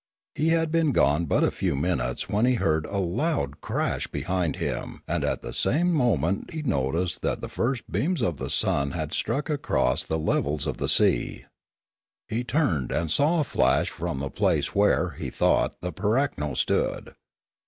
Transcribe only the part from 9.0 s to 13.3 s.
struck across the levels of the sea. He turned and